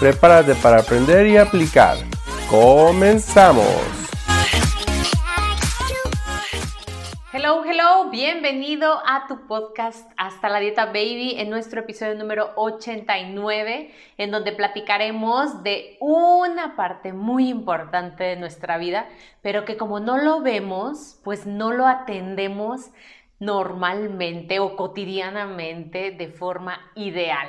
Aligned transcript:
Prepárate 0.00 0.56
para 0.56 0.80
aprender 0.80 1.24
y 1.28 1.36
aplicar. 1.36 1.96
¡Comenzamos! 2.50 3.64
Hello, 7.32 7.64
hello, 7.64 8.10
bienvenido 8.10 9.00
a 9.06 9.26
tu 9.28 9.46
podcast 9.46 10.10
Hasta 10.16 10.48
la 10.48 10.58
Dieta 10.58 10.86
Baby 10.86 11.36
en 11.38 11.48
nuestro 11.48 11.80
episodio 11.80 12.16
número 12.16 12.50
89, 12.56 13.94
en 14.18 14.30
donde 14.32 14.50
platicaremos 14.50 15.62
de 15.62 15.96
una 16.00 16.74
parte 16.74 17.12
muy 17.12 17.48
importante 17.48 18.24
de 18.24 18.36
nuestra 18.36 18.78
vida, 18.78 19.06
pero 19.42 19.64
que 19.64 19.76
como 19.76 20.00
no 20.00 20.18
lo 20.18 20.40
vemos, 20.40 21.20
pues 21.22 21.46
no 21.46 21.70
lo 21.70 21.86
atendemos 21.86 22.90
normalmente 23.38 24.58
o 24.58 24.74
cotidianamente 24.74 26.10
de 26.10 26.28
forma 26.28 26.80
ideal. 26.96 27.48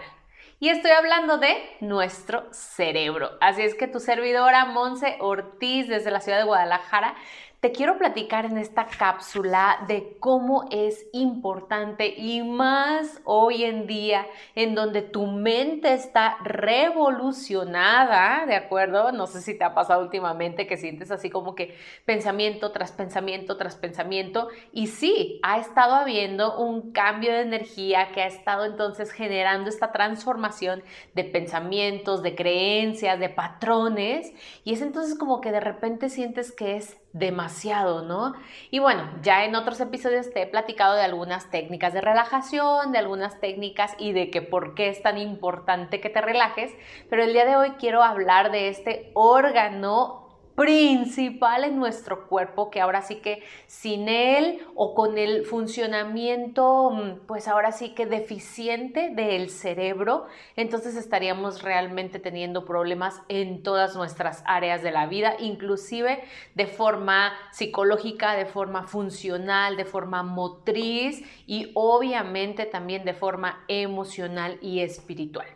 Y 0.58 0.70
estoy 0.70 0.92
hablando 0.92 1.38
de 1.38 1.54
nuestro 1.82 2.48
cerebro. 2.52 3.32
Así 3.42 3.62
es 3.62 3.76
que 3.76 3.90
tu 3.90 4.00
servidora 4.00 4.64
Monse 4.64 5.18
Ortiz 5.20 5.90
desde 5.90 6.12
la 6.12 6.22
ciudad 6.22 6.38
de 6.38 6.46
Guadalajara 6.46 7.14
te 7.60 7.72
quiero 7.72 7.98
platicar 7.98 8.46
en 8.46 8.58
esta 8.58 8.86
cápsula 8.86 9.84
de 9.88 10.18
cómo 10.20 10.66
es 10.72 11.08
importante 11.14 12.14
y 12.16 12.44
más 12.44 13.22
hoy 13.24 13.64
en 13.64 13.88
día 13.88 14.28
en 14.54 14.76
donde 14.76 15.02
tu 15.02 15.26
mente 15.26 15.94
está 15.94 16.38
revolucionada, 16.44 18.46
¿de 18.46 18.56
acuerdo? 18.56 19.12
No 19.12 19.28
sé 19.28 19.42
si 19.42 19.58
te 19.58 19.64
ha 19.64 19.74
pasado 19.74 20.02
últimamente 20.02 20.68
que 20.68 20.78
sientes 20.78 21.12
así 21.12 21.30
como 21.30 21.56
que 21.56 21.76
pensamiento 22.06 22.72
tras 22.72 22.92
pensamiento 22.92 23.58
tras 23.58 23.76
pensamiento 23.76 24.50
y 24.72 24.88
sí, 24.88 25.40
ha 25.44 25.60
estado 25.60 25.96
habiendo 25.96 26.58
un 26.58 26.92
cambio 26.92 27.34
de 27.34 27.42
energía 27.42 28.10
que 28.14 28.22
ha 28.22 28.28
estado 28.28 28.66
entonces 28.66 29.12
generando 29.12 29.70
esta 29.70 29.92
transformación 29.92 30.84
de 31.14 31.24
pensamientos, 31.24 32.22
de 32.22 32.36
creencias, 32.36 33.20
de 33.20 33.30
patrones 33.30 34.32
y 34.64 34.74
es 34.74 34.82
entonces 34.82 35.18
como 35.18 35.42
que 35.42 35.52
de 35.52 35.60
repente 35.60 36.10
sientes 36.10 36.52
que 36.52 36.76
es 36.76 36.98
demasiado, 37.16 38.02
¿no? 38.02 38.34
Y 38.72 38.80
bueno, 38.80 39.10
ya 39.22 39.46
en 39.46 39.56
otros 39.56 39.80
episodios 39.80 40.34
te 40.34 40.42
he 40.42 40.48
platicado 40.48 40.96
de 40.96 41.04
algunas 41.04 41.50
técnicas 41.50 41.94
de 41.94 42.02
relajación, 42.02 42.92
de 42.92 42.98
algunas 42.98 43.40
técnicas 43.40 43.94
y 43.98 44.12
de 44.12 44.30
que 44.30 44.42
por 44.42 44.76
qué 44.76 44.90
es 44.90 45.02
tan 45.02 45.18
importante 45.18 46.02
que 46.02 46.10
te 46.10 46.20
relajes, 46.20 46.74
pero 47.10 47.24
el 47.24 47.32
día 47.32 47.46
de 47.46 47.56
hoy 47.56 47.72
quiero 47.80 48.04
hablar 48.04 48.52
de 48.52 48.68
este 48.68 49.12
órgano 49.14 50.25
principal 50.56 51.66
en 51.66 51.78
nuestro 51.78 52.28
cuerpo, 52.28 52.72
que 52.72 52.80
ahora 52.80 53.02
sí 53.02 53.18
que 53.18 53.44
sin 53.68 54.08
él 54.08 54.60
o 54.74 54.96
con 54.96 55.18
el 55.18 55.46
funcionamiento, 55.46 56.92
mm, 56.92 57.26
pues 57.28 57.48
ahora 57.48 57.72
sí 57.74 57.90
que 57.90 58.06
deficiente 58.06 59.10
del 59.10 59.50
cerebro, 59.50 60.28
entonces 60.56 60.96
estaríamos 60.96 61.62
realmente 61.62 62.20
teniendo 62.20 62.66
problemas 62.66 63.22
en 63.28 63.64
todas 63.64 63.96
nuestras 63.96 64.44
áreas 64.46 64.82
de 64.82 64.92
la 64.92 65.08
vida, 65.08 65.36
inclusive 65.40 66.24
de 66.56 66.68
forma 66.68 67.34
psicológica, 67.52 68.36
de 68.36 68.46
forma 68.46 68.88
funcional, 68.88 69.76
de 69.76 69.86
forma 69.86 70.24
motriz 70.24 71.24
y 71.46 71.72
obviamente 71.74 72.66
también 72.66 73.04
de 73.04 73.14
forma 73.14 73.66
emocional 73.68 74.58
y 74.62 74.80
espiritual. 74.80 75.48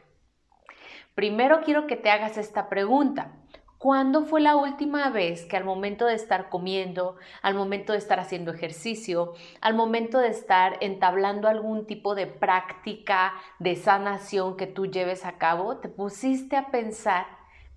Primero 1.15 1.61
quiero 1.63 1.87
que 1.87 1.95
te 1.95 2.09
hagas 2.09 2.37
esta 2.37 2.69
pregunta. 2.69 3.38
¿Cuándo 3.79 4.25
fue 4.25 4.41
la 4.41 4.57
última 4.57 5.09
vez 5.09 5.45
que 5.45 5.55
al 5.55 5.63
momento 5.63 6.05
de 6.05 6.13
estar 6.13 6.49
comiendo, 6.49 7.15
al 7.41 7.55
momento 7.55 7.93
de 7.93 7.99
estar 7.99 8.19
haciendo 8.19 8.51
ejercicio, 8.51 9.35
al 9.61 9.73
momento 9.73 10.19
de 10.19 10.27
estar 10.27 10.75
entablando 10.81 11.47
algún 11.47 11.87
tipo 11.87 12.13
de 12.13 12.27
práctica 12.27 13.31
de 13.57 13.77
sanación 13.77 14.57
que 14.57 14.67
tú 14.67 14.87
lleves 14.87 15.25
a 15.25 15.37
cabo, 15.37 15.77
te 15.77 15.87
pusiste 15.87 16.57
a 16.57 16.71
pensar 16.71 17.25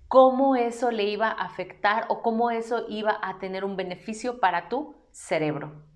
cómo 0.09 0.57
eso 0.57 0.91
le 0.91 1.05
iba 1.05 1.29
a 1.29 1.45
afectar 1.45 2.05
o 2.09 2.21
cómo 2.21 2.51
eso 2.51 2.83
iba 2.89 3.17
a 3.21 3.39
tener 3.39 3.63
un 3.63 3.77
beneficio 3.77 4.41
para 4.41 4.67
tu 4.67 4.97
cerebro? 5.13 5.92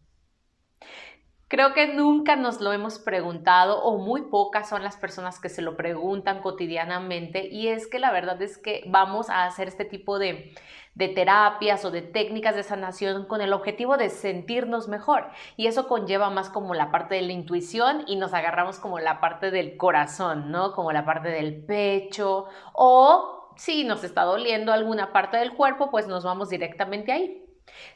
Creo 1.50 1.74
que 1.74 1.94
nunca 1.94 2.36
nos 2.36 2.60
lo 2.60 2.74
hemos 2.74 3.00
preguntado 3.00 3.82
o 3.82 3.98
muy 3.98 4.24
pocas 4.24 4.68
son 4.68 4.84
las 4.84 4.98
personas 4.98 5.40
que 5.40 5.48
se 5.48 5.62
lo 5.62 5.78
preguntan 5.78 6.42
cotidianamente 6.42 7.48
y 7.48 7.70
es 7.70 7.88
que 7.88 8.00
la 8.00 8.12
verdad 8.12 8.42
es 8.42 8.58
que 8.58 8.84
vamos 8.88 9.30
a 9.30 9.46
hacer 9.46 9.70
este 9.70 9.86
tipo 9.86 10.20
de, 10.20 10.54
de 10.96 11.08
terapias 11.08 11.86
o 11.86 11.92
de 11.92 12.02
técnicas 12.02 12.54
de 12.54 12.64
sanación 12.64 13.28
con 13.28 13.40
el 13.40 13.54
objetivo 13.54 13.96
de 13.96 14.10
sentirnos 14.10 14.90
mejor 14.90 15.30
y 15.56 15.68
eso 15.68 15.88
conlleva 15.88 16.30
más 16.30 16.50
como 16.50 16.74
la 16.74 16.92
parte 16.92 17.16
de 17.16 17.22
la 17.22 17.32
intuición 17.32 18.04
y 18.08 18.18
nos 18.18 18.34
agarramos 18.34 18.78
como 18.80 19.00
la 19.00 19.22
parte 19.22 19.50
del 19.50 19.78
corazón, 19.78 20.52
¿no? 20.52 20.74
Como 20.74 20.92
la 20.92 21.06
parte 21.06 21.30
del 21.30 21.64
pecho 21.64 22.48
o 22.74 23.54
si 23.56 23.86
nos 23.86 24.04
está 24.04 24.24
doliendo 24.24 24.74
alguna 24.74 25.14
parte 25.14 25.38
del 25.38 25.54
cuerpo, 25.54 25.92
pues 25.92 26.08
nos 26.08 26.26
vamos 26.26 26.50
directamente 26.50 27.14
ahí. 27.14 27.47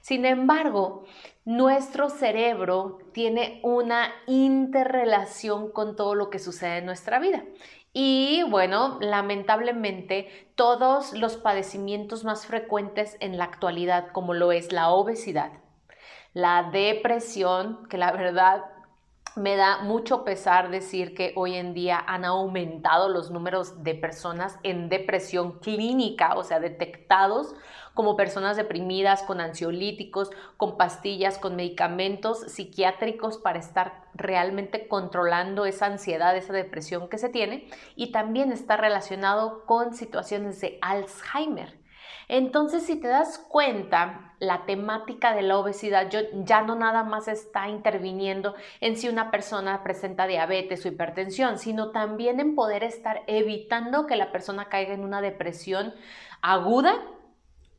Sin 0.02 0.26
embargo, 0.26 1.06
nuestro 1.46 2.10
cerebro 2.10 3.00
tiene 3.14 3.60
una 3.64 4.12
interrelación 4.28 5.72
con 5.72 5.96
todo 5.96 6.16
lo 6.16 6.30
que 6.30 6.40
sucede 6.40 6.78
en 6.78 6.86
nuestra 6.86 7.20
vida. 7.20 7.44
Y 7.94 8.44
bueno, 8.44 9.00
lamentablemente 9.02 10.30
todos 10.56 11.14
los 11.14 11.36
padecimientos 11.36 12.24
más 12.24 12.46
frecuentes 12.46 13.18
en 13.20 13.38
la 13.38 13.44
actualidad, 13.44 14.08
como 14.14 14.34
lo 14.34 14.52
es 14.54 14.72
la 14.72 14.90
obesidad, 14.90 15.52
la 16.34 16.70
depresión, 16.72 17.86
que 17.90 17.98
la 17.98 18.12
verdad 18.14 18.64
me 19.36 19.56
da 19.56 19.80
mucho 19.80 20.24
pesar 20.24 20.70
decir 20.70 21.14
que 21.14 21.34
hoy 21.36 21.56
en 21.56 21.74
día 21.74 22.04
han 22.06 22.26
aumentado 22.26 23.10
los 23.10 23.32
números 23.32 23.84
de 23.84 23.96
personas 23.96 24.58
en 24.64 24.90
depresión 24.90 25.60
clínica, 25.60 26.36
o 26.36 26.44
sea, 26.44 26.60
detectados 26.60 27.56
como 27.94 28.16
personas 28.16 28.58
deprimidas 28.58 29.24
con 29.24 29.42
ansiolíticos, 29.42 30.32
con 30.58 30.78
pastillas, 30.78 31.38
con 31.38 31.56
medicamentos 31.56 32.40
psiquiátricos 32.40 33.38
para 33.38 33.60
estar 33.60 34.06
realmente 34.14 34.88
controlando 34.88 35.66
esa 35.66 35.88
ansiedad, 35.88 36.36
esa 36.36 36.54
depresión 36.54 37.10
que 37.10 37.18
se 37.18 37.30
tiene 37.30 37.68
y 37.96 38.12
también 38.12 38.52
está 38.52 38.78
relacionado 38.78 39.66
con 39.66 39.94
situaciones 39.94 40.60
de 40.62 40.78
Alzheimer. 40.82 41.81
Entonces, 42.34 42.84
si 42.84 42.96
te 42.96 43.10
das 43.10 43.40
cuenta, 43.40 44.34
la 44.40 44.66
temática 44.66 45.36
de 45.36 45.42
la 45.42 45.58
obesidad 45.58 46.10
ya 46.46 46.62
no 46.62 46.76
nada 46.76 47.04
más 47.04 47.28
está 47.28 47.68
interviniendo 47.68 48.56
en 48.80 48.96
si 48.96 49.10
una 49.10 49.32
persona 49.32 49.84
presenta 49.84 50.28
diabetes 50.28 50.86
o 50.86 50.88
hipertensión, 50.88 51.60
sino 51.60 51.92
también 51.92 52.40
en 52.40 52.56
poder 52.56 52.86
estar 52.86 53.24
evitando 53.28 54.08
que 54.08 54.16
la 54.16 54.32
persona 54.32 54.70
caiga 54.70 54.94
en 54.94 55.04
una 55.04 55.20
depresión 55.20 55.94
aguda 56.42 56.94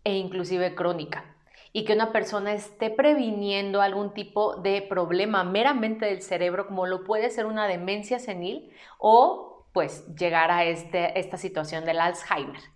e 0.05 0.19
inclusive 0.19 0.75
crónica 0.75 1.25
y 1.73 1.87
que 1.87 1.95
una 1.95 2.13
persona 2.13 2.53
esté 2.53 2.91
previniendo 2.91 3.81
algún 3.81 4.13
tipo 4.13 4.57
de 4.57 4.83
problema 4.83 5.45
meramente 5.45 6.05
del 6.05 6.21
cerebro, 6.21 6.67
como 6.67 6.85
lo 6.85 7.05
puede 7.05 7.31
ser 7.31 7.47
una 7.47 7.67
demencia 7.67 8.19
senil 8.19 8.71
o 8.99 9.65
pues 9.73 10.07
llegar 10.15 10.51
a 10.51 10.65
este, 10.65 11.19
esta 11.19 11.39
situación 11.39 11.87
del 11.87 12.01
Alzheimer. 12.01 12.72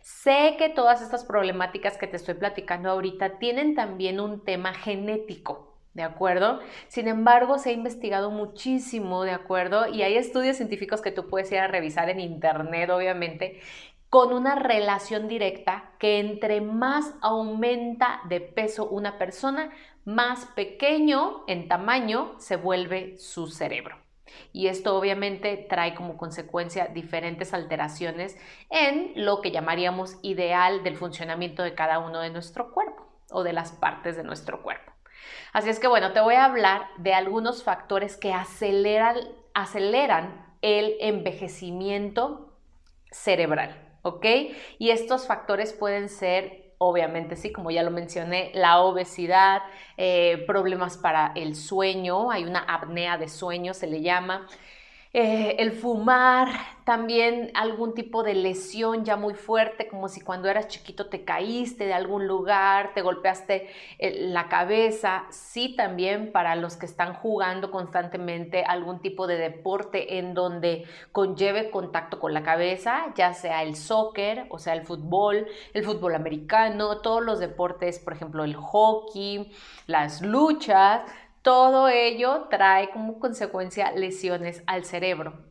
Sé 0.00 0.56
que 0.58 0.68
todas 0.68 1.02
estas 1.02 1.24
problemáticas 1.24 1.96
que 1.96 2.06
te 2.06 2.16
estoy 2.16 2.34
platicando 2.34 2.90
ahorita 2.90 3.38
tienen 3.38 3.74
también 3.74 4.20
un 4.20 4.44
tema 4.44 4.74
genético, 4.74 5.76
¿de 5.94 6.02
acuerdo? 6.02 6.60
Sin 6.88 7.08
embargo, 7.08 7.58
se 7.58 7.70
ha 7.70 7.72
investigado 7.72 8.30
muchísimo, 8.30 9.24
¿de 9.24 9.32
acuerdo? 9.32 9.88
Y 9.88 10.02
hay 10.02 10.16
estudios 10.16 10.56
científicos 10.56 11.00
que 11.00 11.12
tú 11.12 11.28
puedes 11.28 11.50
ir 11.52 11.58
a 11.58 11.68
revisar 11.68 12.08
en 12.10 12.20
internet, 12.20 12.90
obviamente, 12.90 13.60
con 14.08 14.34
una 14.34 14.56
relación 14.56 15.26
directa 15.26 15.92
que 15.98 16.20
entre 16.20 16.60
más 16.60 17.14
aumenta 17.22 18.20
de 18.28 18.42
peso 18.42 18.86
una 18.88 19.16
persona, 19.16 19.70
más 20.04 20.44
pequeño 20.54 21.44
en 21.46 21.66
tamaño 21.66 22.34
se 22.38 22.56
vuelve 22.56 23.16
su 23.16 23.46
cerebro. 23.46 23.96
Y 24.52 24.68
esto 24.68 24.96
obviamente 24.96 25.56
trae 25.56 25.94
como 25.94 26.16
consecuencia 26.16 26.86
diferentes 26.86 27.54
alteraciones 27.54 28.36
en 28.70 29.12
lo 29.16 29.40
que 29.40 29.50
llamaríamos 29.50 30.18
ideal 30.22 30.82
del 30.82 30.96
funcionamiento 30.96 31.62
de 31.62 31.74
cada 31.74 31.98
uno 31.98 32.20
de 32.20 32.30
nuestro 32.30 32.72
cuerpo 32.72 33.06
o 33.30 33.42
de 33.42 33.52
las 33.52 33.72
partes 33.72 34.16
de 34.16 34.24
nuestro 34.24 34.62
cuerpo. 34.62 34.92
Así 35.52 35.68
es 35.68 35.78
que 35.78 35.88
bueno, 35.88 36.12
te 36.12 36.20
voy 36.20 36.34
a 36.34 36.44
hablar 36.44 36.88
de 36.98 37.14
algunos 37.14 37.62
factores 37.62 38.16
que 38.16 38.32
aceleran, 38.32 39.16
aceleran 39.54 40.56
el 40.62 40.96
envejecimiento 41.00 42.56
cerebral. 43.10 43.92
¿ok? 44.02 44.26
Y 44.78 44.90
estos 44.90 45.26
factores 45.26 45.72
pueden 45.72 46.08
ser, 46.08 46.61
obviamente, 46.82 47.36
sí, 47.36 47.52
como 47.52 47.70
ya 47.70 47.82
lo 47.82 47.90
mencioné, 47.90 48.50
la 48.54 48.80
obesidad, 48.80 49.62
eh, 49.96 50.42
problemas 50.46 50.96
para 50.98 51.32
el 51.36 51.54
sueño, 51.54 52.30
hay 52.32 52.44
una 52.44 52.60
apnea 52.60 53.18
de 53.18 53.28
sueño, 53.28 53.72
se 53.72 53.86
le 53.86 54.02
llama, 54.02 54.48
eh, 55.14 55.56
el 55.58 55.72
fumar, 55.72 56.48
también 56.84 57.50
algún 57.54 57.94
tipo 57.94 58.22
de 58.22 58.34
lesión 58.34 59.04
ya 59.04 59.16
muy 59.16 59.34
fuerte, 59.34 59.86
como 59.86 60.08
si 60.08 60.22
cuando 60.22 60.48
eras 60.48 60.68
chiquito 60.68 61.06
te 61.10 61.22
caíste 61.22 61.84
de 61.84 61.92
algún 61.92 62.26
lugar, 62.26 62.92
te 62.94 63.02
golpeaste 63.02 63.68
eh, 63.98 64.28
la 64.28 64.48
cabeza. 64.48 65.24
Sí, 65.30 65.76
también 65.76 66.32
para 66.32 66.56
los 66.56 66.76
que 66.76 66.86
están 66.86 67.12
jugando 67.12 67.70
constantemente 67.70 68.64
algún 68.64 69.00
tipo 69.00 69.26
de 69.26 69.36
deporte 69.36 70.18
en 70.18 70.32
donde 70.32 70.86
conlleve 71.12 71.70
contacto 71.70 72.18
con 72.18 72.32
la 72.32 72.42
cabeza, 72.42 73.12
ya 73.14 73.34
sea 73.34 73.62
el 73.62 73.76
soccer, 73.76 74.46
o 74.48 74.58
sea, 74.58 74.72
el 74.72 74.82
fútbol, 74.86 75.46
el 75.74 75.84
fútbol 75.84 76.14
americano, 76.14 77.02
todos 77.02 77.22
los 77.22 77.38
deportes, 77.38 77.98
por 77.98 78.14
ejemplo, 78.14 78.44
el 78.44 78.56
hockey, 78.56 79.52
las 79.86 80.22
luchas 80.22 81.02
todo 81.42 81.88
ello 81.88 82.46
trae 82.50 82.90
como 82.90 83.18
consecuencia 83.18 83.92
lesiones 83.92 84.62
al 84.66 84.84
cerebro. 84.84 85.44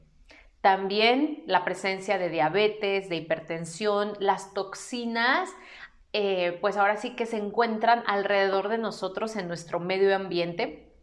También 0.62 1.44
la 1.48 1.66
presencia 1.66 2.18
de 2.18 2.30
diabetes, 2.30 3.10
de 3.10 3.18
hipertensión, 3.18 4.14
las 4.20 4.54
toxinas, 4.54 5.50
eh, 6.14 6.58
pues 6.62 6.78
ahora 6.78 6.98
sí 6.98 7.16
que 7.16 7.26
se 7.26 7.38
encuentran 7.38 8.04
alrededor 8.06 8.70
de 8.70 8.78
nosotros 8.78 9.36
en 9.36 9.48
nuestro 9.48 9.80
medio 9.80 10.16
ambiente. 10.16 10.94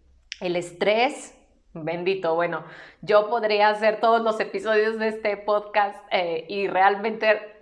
El 0.41 0.55
estrés, 0.55 1.37
bendito, 1.75 2.35
bueno, 2.35 2.65
yo 3.03 3.29
podría 3.29 3.71
hacer 3.71 4.01
todos 4.01 4.23
los 4.23 4.39
episodios 4.39 4.99
de 4.99 5.09
este 5.09 5.37
podcast 5.37 5.97
eh, 6.13 6.47
y 6.49 6.69
realmente 6.69 7.57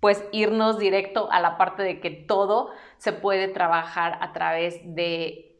pues 0.00 0.24
irnos 0.32 0.78
directo 0.78 1.30
a 1.30 1.40
la 1.40 1.58
parte 1.58 1.82
de 1.82 2.00
que 2.00 2.10
todo 2.10 2.70
se 2.96 3.12
puede 3.12 3.46
trabajar 3.46 4.18
a 4.20 4.32
través 4.32 4.80
de 4.96 5.51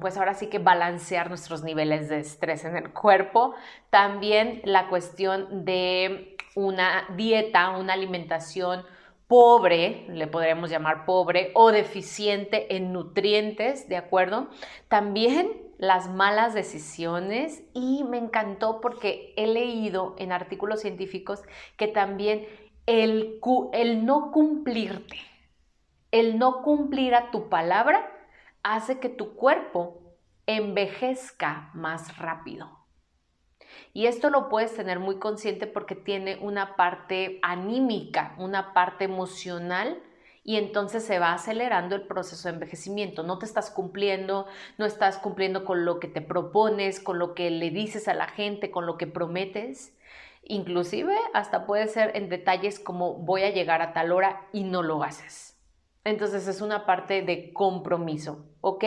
pues 0.00 0.16
ahora 0.16 0.34
sí 0.34 0.46
que 0.46 0.58
balancear 0.58 1.28
nuestros 1.28 1.62
niveles 1.62 2.08
de 2.08 2.20
estrés 2.20 2.64
en 2.64 2.76
el 2.76 2.92
cuerpo. 2.92 3.54
También 3.90 4.60
la 4.64 4.88
cuestión 4.88 5.64
de 5.64 6.36
una 6.54 7.06
dieta, 7.16 7.70
una 7.76 7.92
alimentación 7.92 8.82
pobre, 9.26 10.06
le 10.08 10.26
podríamos 10.26 10.70
llamar 10.70 11.04
pobre, 11.04 11.50
o 11.54 11.70
deficiente 11.70 12.74
en 12.76 12.92
nutrientes, 12.92 13.88
¿de 13.88 13.98
acuerdo? 13.98 14.48
También 14.88 15.52
las 15.76 16.08
malas 16.08 16.54
decisiones 16.54 17.62
y 17.74 18.04
me 18.04 18.18
encantó 18.18 18.80
porque 18.80 19.34
he 19.36 19.46
leído 19.46 20.16
en 20.18 20.32
artículos 20.32 20.80
científicos 20.80 21.42
que 21.76 21.86
también 21.86 22.46
el, 22.86 23.38
el 23.72 24.06
no 24.06 24.32
cumplirte, 24.32 25.18
el 26.10 26.38
no 26.38 26.62
cumplir 26.62 27.14
a 27.14 27.30
tu 27.30 27.50
palabra, 27.50 28.10
hace 28.74 28.98
que 29.00 29.08
tu 29.08 29.34
cuerpo 29.34 30.02
envejezca 30.46 31.70
más 31.74 32.18
rápido. 32.18 32.78
Y 33.92 34.06
esto 34.06 34.30
lo 34.30 34.48
puedes 34.48 34.74
tener 34.74 34.98
muy 34.98 35.18
consciente 35.18 35.66
porque 35.66 35.94
tiene 35.94 36.36
una 36.40 36.76
parte 36.76 37.38
anímica, 37.42 38.34
una 38.38 38.72
parte 38.72 39.04
emocional 39.04 40.02
y 40.44 40.56
entonces 40.56 41.04
se 41.04 41.18
va 41.18 41.32
acelerando 41.32 41.94
el 41.94 42.06
proceso 42.06 42.48
de 42.48 42.54
envejecimiento. 42.54 43.22
No 43.22 43.38
te 43.38 43.46
estás 43.46 43.70
cumpliendo, 43.70 44.46
no 44.78 44.86
estás 44.86 45.18
cumpliendo 45.18 45.64
con 45.64 45.84
lo 45.84 46.00
que 46.00 46.08
te 46.08 46.22
propones, 46.22 47.00
con 47.00 47.18
lo 47.18 47.34
que 47.34 47.50
le 47.50 47.70
dices 47.70 48.08
a 48.08 48.14
la 48.14 48.28
gente, 48.28 48.70
con 48.70 48.86
lo 48.86 48.96
que 48.96 49.06
prometes. 49.06 49.94
Inclusive 50.44 51.14
hasta 51.34 51.66
puede 51.66 51.88
ser 51.88 52.16
en 52.16 52.28
detalles 52.28 52.80
como 52.80 53.14
voy 53.14 53.42
a 53.42 53.50
llegar 53.50 53.82
a 53.82 53.92
tal 53.92 54.12
hora 54.12 54.46
y 54.52 54.64
no 54.64 54.82
lo 54.82 55.02
haces. 55.02 55.57
Entonces 56.08 56.48
es 56.48 56.60
una 56.60 56.86
parte 56.86 57.22
de 57.22 57.52
compromiso, 57.52 58.46
¿ok? 58.60 58.84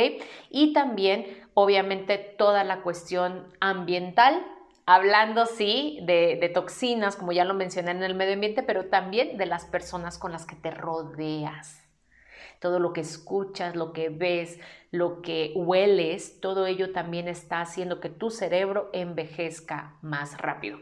Y 0.49 0.73
también, 0.73 1.25
obviamente, 1.53 2.17
toda 2.17 2.63
la 2.63 2.81
cuestión 2.81 3.47
ambiental, 3.59 4.45
hablando, 4.85 5.45
sí, 5.45 5.99
de, 6.03 6.51
toxinas, 6.53 7.15
como 7.15 7.31
ya 7.31 7.45
lo 7.45 7.53
mencioné 7.53 7.91
en 7.91 8.03
el 8.03 8.15
medio 8.15 8.33
ambiente, 8.33 8.63
pero 8.63 8.85
también 8.85 9.37
de 9.37 9.45
las 9.45 9.65
personas 9.65 10.17
con 10.17 10.31
las 10.31 10.45
que 10.45 10.55
te 10.55 10.71
rodeas. 10.71 11.77
Todo 12.59 12.79
lo 12.79 12.93
que 12.93 13.01
escuchas, 13.01 13.75
lo 13.75 13.93
que 13.93 14.09
ves, 14.09 14.59
lo 14.91 15.21
que 15.21 15.53
hueles, 15.55 16.39
todo 16.41 16.65
ello 16.65 16.91
también 16.91 17.27
está 17.27 17.61
haciendo 17.61 17.99
que 17.99 18.09
tu 18.09 18.29
cerebro 18.29 18.89
envejezca 18.93 19.97
más 20.01 20.37
rápido 20.37 20.79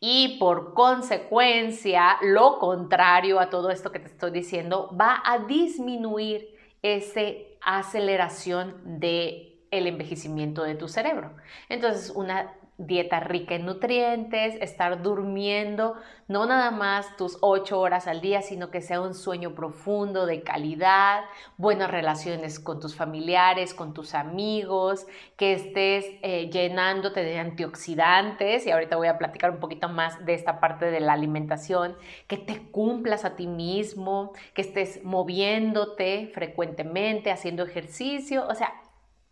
y 0.00 0.38
por 0.38 0.74
consecuencia, 0.74 2.18
lo 2.22 2.58
contrario 2.58 3.40
a 3.40 3.48
todo 3.50 3.70
esto 3.70 3.90
que 3.90 3.98
te 3.98 4.08
estoy 4.08 4.30
diciendo, 4.30 4.94
va 4.98 5.22
a 5.24 5.40
disminuir 5.40 6.54
esa 6.82 7.22
aceleración 7.60 9.00
de 9.00 9.64
el 9.70 9.86
envejecimiento 9.86 10.62
de 10.62 10.74
tu 10.74 10.88
cerebro. 10.88 11.34
Entonces, 11.68 12.10
una 12.10 12.52
dieta 12.78 13.20
rica 13.20 13.54
en 13.54 13.64
nutrientes, 13.64 14.54
estar 14.60 15.02
durmiendo, 15.02 15.94
no 16.28 16.44
nada 16.46 16.70
más 16.70 17.16
tus 17.16 17.38
ocho 17.40 17.80
horas 17.80 18.06
al 18.06 18.20
día, 18.20 18.42
sino 18.42 18.70
que 18.70 18.82
sea 18.82 19.00
un 19.00 19.14
sueño 19.14 19.54
profundo, 19.54 20.26
de 20.26 20.42
calidad, 20.42 21.24
buenas 21.56 21.90
relaciones 21.90 22.60
con 22.60 22.80
tus 22.80 22.94
familiares, 22.94 23.72
con 23.72 23.94
tus 23.94 24.14
amigos, 24.14 25.06
que 25.36 25.52
estés 25.52 26.06
eh, 26.22 26.50
llenándote 26.50 27.22
de 27.22 27.38
antioxidantes, 27.38 28.66
y 28.66 28.70
ahorita 28.70 28.96
voy 28.96 29.08
a 29.08 29.18
platicar 29.18 29.50
un 29.52 29.60
poquito 29.60 29.88
más 29.88 30.24
de 30.26 30.34
esta 30.34 30.60
parte 30.60 30.90
de 30.90 31.00
la 31.00 31.14
alimentación, 31.14 31.96
que 32.26 32.36
te 32.36 32.60
cumplas 32.70 33.24
a 33.24 33.36
ti 33.36 33.46
mismo, 33.46 34.32
que 34.52 34.62
estés 34.62 35.02
moviéndote 35.02 36.30
frecuentemente, 36.34 37.30
haciendo 37.30 37.62
ejercicio, 37.62 38.46
o 38.48 38.54
sea, 38.54 38.72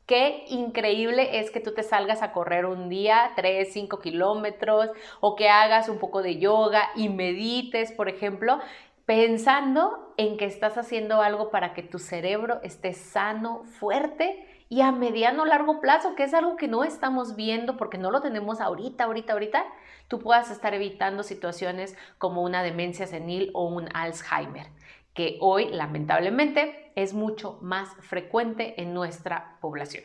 Qué 0.07 0.45
increíble 0.49 1.39
es 1.41 1.51
que 1.51 1.61
tú 1.61 1.73
te 1.73 1.83
salgas 1.83 2.21
a 2.21 2.33
correr 2.33 2.67
un 2.67 2.91
día 2.91 3.33
3, 3.37 3.73
5 3.73 4.01
kilómetros 4.01 4.91
o 5.21 5.35
que 5.35 5.49
hagas 5.49 5.89
un 5.89 5.99
poco 5.99 6.21
de 6.21 6.39
yoga 6.39 6.91
y 6.95 7.09
medites, 7.09 7.91
por 7.91 8.11
ejemplo, 8.11 8.61
pensando 9.07 10.13
en 10.19 10.37
que 10.37 10.45
estás 10.45 10.77
haciendo 10.77 11.23
algo 11.23 11.51
para 11.51 11.73
que 11.73 11.83
tu 11.83 11.99
cerebro 11.99 12.61
esté 12.63 12.93
sano, 12.93 13.65
fuerte 13.65 14.47
y 14.69 14.83
a 14.83 14.93
mediano 14.93 15.47
largo 15.47 15.81
plazo, 15.81 16.15
que 16.15 16.25
es 16.25 16.35
algo 16.35 16.57
que 16.57 16.69
no 16.69 16.85
estamos 16.85 17.35
viendo 17.35 17.79
porque 17.79 17.97
no 17.97 18.11
lo 18.11 18.21
tenemos 18.21 18.61
ahorita, 18.61 19.05
ahorita, 19.05 19.33
ahorita, 19.33 19.65
tú 20.09 20.19
puedas 20.19 20.51
estar 20.51 20.75
evitando 20.75 21.23
situaciones 21.23 21.97
como 22.19 22.43
una 22.43 22.63
demencia 22.63 23.07
senil 23.07 23.51
o 23.55 23.65
un 23.65 23.89
Alzheimer 23.95 24.67
que 25.15 25.39
hoy 25.41 25.69
lamentablemente 25.71 26.93
es 26.97 27.15
mucho 27.15 27.59
más 27.63 27.89
frecuente 28.01 28.81
en 28.81 28.93
nuestra 28.93 29.59
población. 29.61 30.05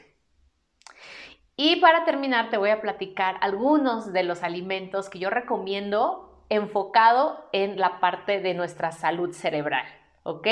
Y 1.55 1.75
para 1.81 2.05
terminar 2.05 2.49
te 2.49 2.57
voy 2.57 2.69
a 2.69 2.81
platicar 2.81 3.35
algunos 3.41 4.13
de 4.13 4.23
los 4.23 4.43
alimentos 4.43 5.09
que 5.09 5.19
yo 5.19 5.29
recomiendo 5.29 6.45
enfocado 6.47 7.49
en 7.51 7.77
la 7.77 7.99
parte 7.99 8.39
de 8.39 8.53
nuestra 8.53 8.91
salud 8.91 9.33
cerebral, 9.33 9.85
¿ok? 10.23 10.47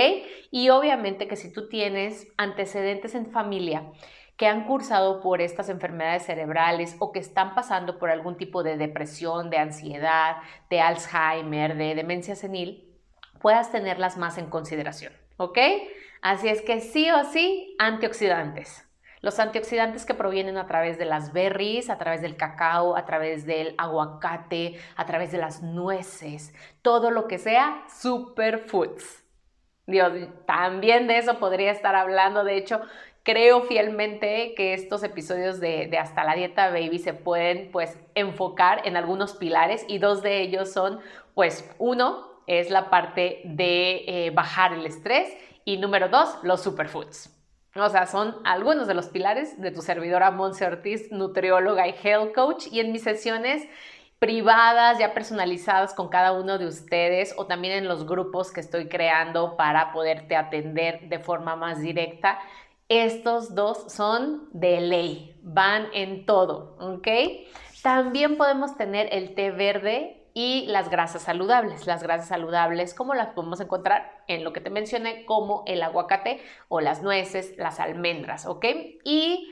Y 0.51 0.69
obviamente 0.69 1.27
que 1.27 1.37
si 1.37 1.51
tú 1.51 1.69
tienes 1.69 2.27
antecedentes 2.37 3.15
en 3.15 3.31
familia 3.31 3.89
que 4.37 4.47
han 4.47 4.65
cursado 4.65 5.21
por 5.21 5.41
estas 5.41 5.69
enfermedades 5.69 6.23
cerebrales 6.23 6.95
o 6.99 7.11
que 7.11 7.19
están 7.19 7.55
pasando 7.55 7.97
por 7.97 8.11
algún 8.11 8.37
tipo 8.37 8.61
de 8.61 8.77
depresión, 8.77 9.49
de 9.49 9.57
ansiedad, 9.57 10.37
de 10.69 10.79
Alzheimer, 10.79 11.75
de 11.75 11.95
demencia 11.95 12.35
senil, 12.35 12.86
puedas 13.39 13.71
tenerlas 13.71 14.17
más 14.17 14.37
en 14.37 14.49
consideración, 14.49 15.13
¿ok? 15.37 15.57
Así 16.21 16.49
es 16.49 16.61
que 16.61 16.79
sí 16.79 17.09
o 17.11 17.23
sí, 17.25 17.75
antioxidantes. 17.79 18.87
Los 19.21 19.39
antioxidantes 19.39 20.05
que 20.05 20.13
provienen 20.13 20.57
a 20.57 20.67
través 20.67 20.97
de 20.97 21.05
las 21.05 21.33
berries, 21.33 21.89
a 21.89 21.97
través 21.97 22.21
del 22.21 22.37
cacao, 22.37 22.95
a 22.95 23.05
través 23.05 23.45
del 23.45 23.73
aguacate, 23.77 24.79
a 24.95 25.05
través 25.05 25.31
de 25.31 25.39
las 25.39 25.63
nueces, 25.63 26.53
todo 26.81 27.09
lo 27.09 27.27
que 27.27 27.39
sea 27.39 27.83
superfoods. 27.99 29.25
Dios, 29.87 30.11
también 30.45 31.07
de 31.07 31.17
eso 31.17 31.39
podría 31.39 31.71
estar 31.71 31.95
hablando. 31.95 32.43
De 32.43 32.57
hecho, 32.57 32.81
creo 33.23 33.61
fielmente 33.63 34.53
que 34.55 34.73
estos 34.73 35.03
episodios 35.03 35.59
de, 35.59 35.97
Hasta 35.99 36.23
la 36.23 36.35
Dieta 36.35 36.69
Baby 36.69 36.99
se 36.99 37.13
pueden 37.13 37.71
pues 37.71 37.97
enfocar 38.13 38.81
en 38.85 38.97
algunos 38.97 39.35
pilares 39.35 39.85
y 39.87 39.97
dos 39.97 40.21
de 40.21 40.41
ellos 40.41 40.71
son 40.71 40.99
pues 41.33 41.69
uno, 41.77 42.26
es 42.47 42.69
la 42.69 42.89
parte 42.89 43.41
de 43.43 44.03
eh, 44.07 44.31
bajar 44.31 44.73
el 44.73 44.85
estrés 44.85 45.29
y 45.65 45.77
número 45.77 46.09
dos, 46.09 46.37
los 46.43 46.63
superfoods. 46.63 47.33
O 47.75 47.89
sea, 47.89 48.07
son 48.07 48.35
algunos 48.43 48.87
de 48.87 48.95
los 48.95 49.07
pilares 49.07 49.61
de 49.61 49.69
tu 49.71 49.81
servidora 49.81 50.31
Monse 50.31 50.65
Ortiz, 50.65 51.11
nutrióloga 51.11 51.87
y 51.87 51.95
health 52.01 52.33
coach. 52.33 52.67
Y 52.71 52.79
en 52.79 52.91
mis 52.91 53.03
sesiones 53.03 53.67
privadas, 54.19 54.97
ya 54.97 55.13
personalizadas 55.13 55.93
con 55.93 56.09
cada 56.09 56.31
uno 56.31 56.57
de 56.57 56.65
ustedes 56.65 57.35
o 57.37 57.45
también 57.45 57.75
en 57.75 57.87
los 57.87 58.07
grupos 58.07 58.51
que 58.51 58.61
estoy 58.61 58.87
creando 58.87 59.55
para 59.57 59.91
poderte 59.91 60.35
atender 60.35 61.07
de 61.07 61.19
forma 61.19 61.55
más 61.55 61.79
directa, 61.79 62.39
estos 62.89 63.53
dos 63.53 63.91
son 63.91 64.47
de 64.53 64.79
ley, 64.79 65.37
van 65.43 65.87
en 65.93 66.25
todo, 66.25 66.77
¿ok? 66.79 67.07
También 67.83 68.37
podemos 68.37 68.75
tener 68.77 69.09
el 69.11 69.35
té 69.35 69.51
verde 69.51 70.26
y 70.37 70.67
las 70.67 70.91
grasas 70.91 71.23
saludables. 71.23 71.87
Las 71.87 72.03
grasas 72.03 72.27
saludables, 72.27 72.93
como 72.93 73.15
las 73.15 73.29
podemos 73.29 73.59
encontrar 73.59 74.23
en 74.27 74.43
lo 74.43 74.53
que 74.53 74.61
te 74.61 74.69
mencioné, 74.69 75.25
como 75.25 75.63
el 75.65 75.81
aguacate 75.81 76.39
o 76.67 76.79
las 76.79 77.01
nueces, 77.01 77.55
las 77.57 77.79
almendras, 77.79 78.45
¿ok? 78.45 78.65
Y 79.03 79.51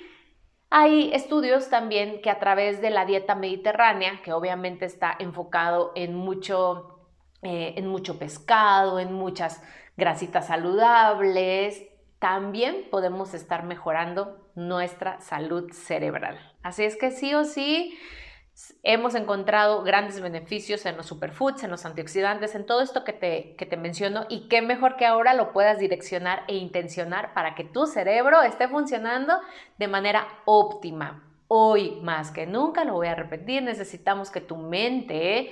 hay 0.70 1.10
estudios 1.12 1.72
también 1.72 2.22
que 2.22 2.30
a 2.30 2.38
través 2.38 2.82
de 2.82 2.92
la 2.92 3.04
dieta 3.06 3.34
mediterránea, 3.34 4.22
que 4.24 4.32
obviamente 4.32 4.86
está 4.86 5.16
enfocado 5.18 5.92
en 5.96 6.14
mucho, 6.14 7.00
eh, 7.42 7.74
en 7.78 7.88
mucho 7.88 8.20
pescado, 8.20 9.00
en 9.00 9.12
muchas 9.12 9.64
grasitas 9.98 10.46
saludables, 10.46 11.82
también 12.20 12.86
podemos 12.92 13.34
estar 13.34 13.64
mejorando 13.64 14.38
nuestra 14.54 15.20
salud 15.20 15.72
cerebral. 15.74 16.38
Así 16.62 16.84
es 16.84 16.96
que 16.96 17.10
sí 17.10 17.34
o 17.34 17.44
sí, 17.44 17.98
hemos 18.84 19.16
encontrado 19.16 19.84
grandes 19.84 20.22
beneficios 20.22 20.86
en 20.86 20.96
los 20.96 21.08
superfoods, 21.08 21.64
en 21.64 21.72
los 21.72 21.86
antioxidantes, 21.86 22.56
en 22.56 22.66
todo 22.66 22.82
esto 22.82 23.04
que 23.04 23.14
te, 23.14 23.56
que 23.58 23.66
te 23.66 23.78
menciono 23.78 24.26
y 24.30 24.48
qué 24.48 24.62
mejor 24.62 24.96
que 24.96 25.06
ahora 25.06 25.34
lo 25.34 25.52
puedas 25.52 25.78
direccionar 25.78 26.44
e 26.48 26.56
intencionar 26.56 27.34
para 27.34 27.56
que 27.56 27.66
tu 27.66 27.86
cerebro 27.86 28.42
esté 28.44 28.68
funcionando 28.68 29.34
de 29.78 29.88
manera 29.88 30.28
óptima. 30.46 31.24
Hoy 31.48 32.00
más 32.02 32.32
que 32.32 32.48
nunca, 32.48 32.86
lo 32.86 32.94
voy 32.94 33.08
a 33.08 33.16
repetir, 33.16 33.62
necesitamos 33.62 34.32
que 34.32 34.42
tu 34.42 34.56
mente, 34.56 35.52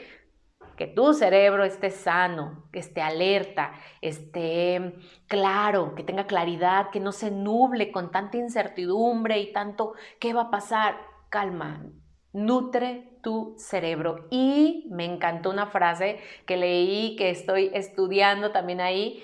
que 0.77 0.87
tu 0.87 1.13
cerebro 1.13 1.65
esté 1.65 1.91
sano, 1.91 2.67
que 2.71 2.79
esté 2.79 3.01
alerta, 3.01 3.73
esté 4.01 4.95
claro, 5.27 5.93
que 5.93 6.03
tenga 6.03 6.25
claridad, 6.25 6.89
que 6.89 6.99
no 6.99 7.11
se 7.11 7.29
nuble 7.31 7.91
con 7.91 8.11
tanta 8.11 8.37
incertidumbre 8.37 9.39
y 9.39 9.51
tanto 9.51 9.93
qué 10.19 10.33
va 10.33 10.43
a 10.43 10.51
pasar. 10.51 10.95
Calma, 11.29 11.83
nutre 12.33 13.07
tu 13.21 13.55
cerebro. 13.57 14.27
Y 14.29 14.87
me 14.89 15.05
encantó 15.05 15.49
una 15.49 15.67
frase 15.67 16.19
que 16.45 16.57
leí, 16.57 17.15
que 17.15 17.29
estoy 17.29 17.71
estudiando 17.73 18.51
también 18.51 18.81
ahí, 18.81 19.23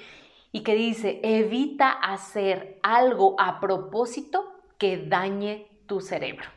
y 0.51 0.63
que 0.63 0.75
dice, 0.75 1.20
evita 1.24 1.92
hacer 1.92 2.80
algo 2.82 3.36
a 3.39 3.60
propósito 3.60 4.44
que 4.78 4.98
dañe 4.98 5.68
tu 5.86 6.00
cerebro. 6.00 6.48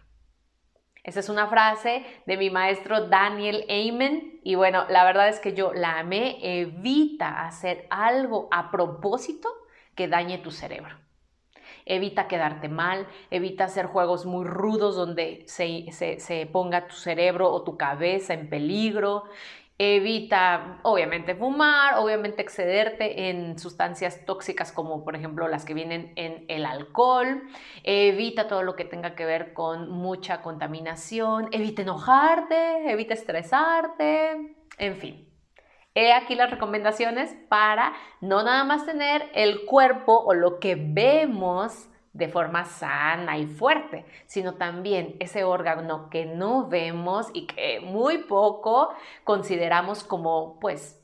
Esa 1.03 1.21
es 1.21 1.29
una 1.29 1.49
frase 1.49 2.07
de 2.27 2.37
mi 2.37 2.49
maestro 2.49 3.09
Daniel 3.09 3.65
Amen 3.69 4.39
y 4.45 4.55
bueno, 4.55 4.85
la 4.89 5.05
verdad 5.05 5.29
es 5.29 5.41
que 5.41 5.53
yo 5.53 5.73
la 5.73 5.99
amé. 5.99 6.39
Evita 6.61 7.45
hacer 7.45 7.89
algo 7.91 8.47
a 8.53 8.71
propósito 8.71 9.49
que 9.97 10.07
dañe 10.07 10.39
tu 10.39 10.53
cerebro 10.53 11.02
evita 11.87 12.29
quedarte 12.29 12.69
mal, 12.69 13.07
evita 13.31 13.65
hacer 13.65 13.87
juegos 13.87 14.27
muy 14.27 14.45
rudos 14.45 14.97
donde 14.97 15.45
se, 15.47 16.49
ponga 16.53 16.87
tu 16.89 16.95
cerebro 16.95 17.51
o 17.51 17.63
tu 17.63 17.77
cabeza 17.77 18.35
en 18.35 18.49
peligro, 18.49 19.25
evita 19.79 20.79
obviamente 20.83 21.35
fumar, 21.35 21.99
obviamente 21.99 22.43
excederte 22.43 23.31
en 23.31 23.59
sustancias 23.59 24.25
tóxicas 24.25 24.71
como 24.71 25.05
por 25.05 25.17
ejemplo 25.17 25.49
las 25.49 25.65
que 25.65 25.75
vienen 25.75 26.13
en 26.17 26.45
el 26.49 26.67
alcohol, 26.67 27.43
evita 27.83 28.47
todo 28.47 28.63
lo 28.63 28.77
que 28.77 28.85
tenga 28.85 29.15
que 29.15 29.25
ver 29.25 29.53
con 29.55 29.91
mucha 29.91 30.43
contaminación, 30.43 31.49
evita 31.53 31.83
enojarte, 31.83 32.91
evita 32.93 33.15
estresarte, 33.15 34.55
en 34.79 34.97
fin. 34.97 35.32
He 35.95 36.13
aquí 36.13 36.35
las 36.35 36.51
recomendaciones 36.51 37.35
para 37.49 37.93
no 38.21 38.43
nada 38.43 38.65
más 38.65 38.87
tener 38.87 39.31
el 39.35 39.65
cuerpo 39.67 40.19
o 40.19 40.33
lo 40.33 40.59
que 40.59 40.75
vemos 40.77 41.89
de 42.13 42.29
forma 42.29 42.65
sana 42.65 43.39
y 43.39 43.47
fuerte, 43.47 44.05
sino 44.27 44.55
también 44.55 45.17
ese 45.21 45.45
órgano 45.45 46.09
que 46.11 46.27
no 46.27 46.69
vemos 46.69 47.29
y 47.33 47.47
que 47.47 47.81
muy 47.81 48.19
poco 48.19 48.95
consideramos 49.25 50.05
como 50.05 50.59
pues 50.61 51.03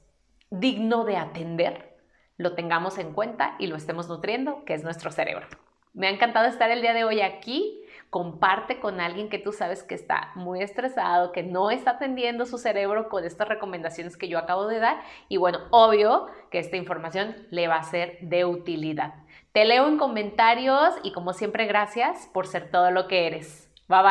digno 0.50 1.04
de 1.04 1.16
atender, 1.16 1.96
lo 2.36 2.54
tengamos 2.54 2.98
en 2.98 3.12
cuenta 3.12 3.56
y 3.58 3.66
lo 3.66 3.76
estemos 3.76 4.08
nutriendo, 4.08 4.64
que 4.64 4.74
es 4.74 4.84
nuestro 4.84 5.10
cerebro. 5.10 5.46
Me 5.92 6.06
ha 6.06 6.10
encantado 6.10 6.46
estar 6.46 6.70
el 6.70 6.80
día 6.80 6.94
de 6.94 7.04
hoy 7.04 7.20
aquí 7.20 7.82
comparte 8.10 8.80
con 8.80 9.00
alguien 9.00 9.28
que 9.28 9.38
tú 9.38 9.52
sabes 9.52 9.82
que 9.82 9.94
está 9.94 10.32
muy 10.34 10.62
estresado, 10.62 11.32
que 11.32 11.42
no 11.42 11.70
está 11.70 11.92
atendiendo 11.92 12.46
su 12.46 12.58
cerebro 12.58 13.08
con 13.08 13.24
estas 13.24 13.48
recomendaciones 13.48 14.16
que 14.16 14.28
yo 14.28 14.38
acabo 14.38 14.66
de 14.66 14.78
dar 14.78 15.00
y 15.28 15.36
bueno, 15.36 15.60
obvio 15.70 16.26
que 16.50 16.58
esta 16.58 16.76
información 16.76 17.36
le 17.50 17.68
va 17.68 17.76
a 17.76 17.82
ser 17.82 18.18
de 18.20 18.44
utilidad. 18.44 19.14
Te 19.52 19.64
leo 19.64 19.88
en 19.88 19.98
comentarios 19.98 20.94
y 21.02 21.12
como 21.12 21.32
siempre 21.32 21.66
gracias 21.66 22.28
por 22.32 22.46
ser 22.46 22.70
todo 22.70 22.90
lo 22.90 23.08
que 23.08 23.26
eres. 23.26 23.68
Bye 23.88 24.02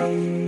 bye. 0.00 0.45